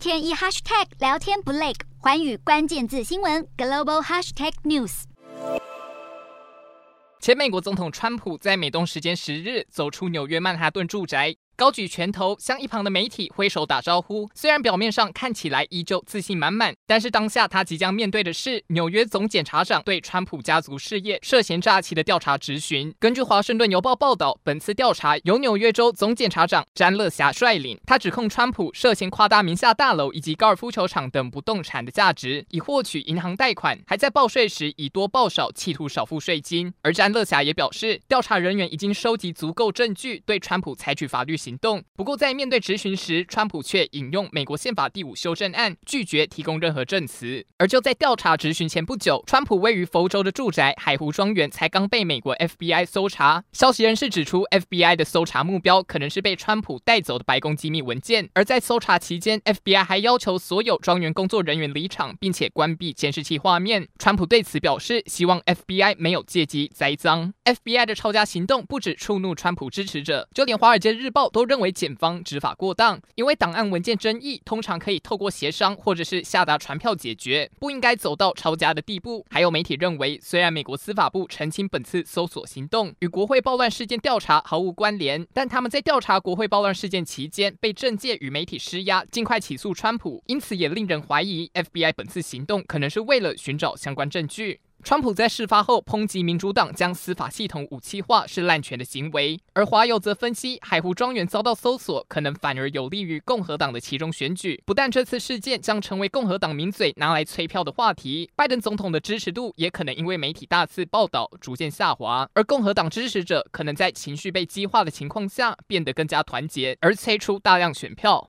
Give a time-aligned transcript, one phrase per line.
[0.00, 5.02] 天一 hashtag 聊天不累，环宇关键字新闻 global hashtag news。
[7.20, 11.36] 前美国总统川普在美东时间十日走出纽约曼哈顿住宅。
[11.60, 14.26] 高举拳头，向一旁的媒体挥手打招呼。
[14.34, 22.94] 虽然表面上看起来依旧自信满满，但是当下他即将面对的是纽约总检察长对川普家族事业涉嫌诈欺的调查质询。
[22.98, 27.78] 根据《华盛顿邮报》报道，本次调查由纽约州总检察长詹乐侠率领。
[27.84, 36.72] 他指控川普涉嫌夸大名下大楼以及高尔夫球场等不动产的价值，以获取银行贷款，还在报税时以多报少，企图少付税金。
[36.80, 41.49] 而詹乐侠也表示，调查人员已经收集足够证据，对川普采取法律行。
[41.50, 41.82] 行动。
[41.96, 47.44] 不过，在面对质询时，川普却引用美国宪法第五修正案，拒绝提供任何证词。
[47.58, 53.42] 而就在调查质询前不久，川普位于佛州的住宅海湖庄园才刚被美国 FBI 搜查。
[53.52, 58.30] 消息人士指出，FBI 的搜查目标可能是被川普带走的白宫机密文件。
[58.32, 63.88] 而在搜查期间，FBI 还要求所有庄园工作人员离场，并且关闭监视器画面。
[63.98, 67.34] 川普对此表示，希望 FBI 没有借机栽赃。
[67.44, 71.39] FBI 的抄家行动不止触怒川普支持者，就连《华尔街日报》都。
[71.40, 79.24] 都认为检方执法过当，因为档案文件争议通常可以透过协商或者是下达传票解决，不应该走到抄家的地步。
[79.30, 94.60] 还有媒体认为，虽然美国司法部澄清本次搜索行动与国会暴乱事件调查毫无关联，但他们在调查国会暴乱事件期间被政界与媒体施压，尽快起诉川普，因此也令人怀疑 FBI 本次行动可能是为了寻找相关证据。
[94.82, 104.60] 川普在事发后抨击民主党将司法系统武器化是滥权的行为，而华友则分析海湖庄园遭到搜索，可能反而有利于共和党的其中选举。
[104.64, 118.28] 不但这次事件将成为共和党名嘴拿来催票的话题，拜登总统的支持度也可能因为媒体大肆报道逐渐下滑，而共和党支持者可能在情绪被激化的情况下变得更加团结，而催出大量选票。